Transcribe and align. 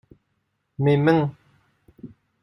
Mes 0.79 0.97
mains. 0.97 1.29